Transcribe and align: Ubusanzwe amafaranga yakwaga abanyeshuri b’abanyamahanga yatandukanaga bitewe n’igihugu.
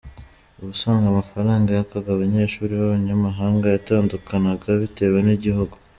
Ubusanzwe 0.61 1.05
amafaranga 1.09 1.69
yakwaga 1.71 2.09
abanyeshuri 2.13 2.71
b’abanyamahanga 2.79 3.65
yatandukanaga 3.75 4.67
bitewe 4.81 5.17
n’igihugu. 5.25 5.75